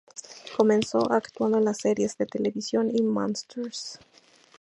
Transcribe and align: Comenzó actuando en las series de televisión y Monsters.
Comenzó 0.57 1.11
actuando 1.11 1.59
en 1.59 1.65
las 1.65 1.77
series 1.77 2.17
de 2.17 2.25
televisión 2.25 2.89
y 2.91 3.03
Monsters. 3.03 3.99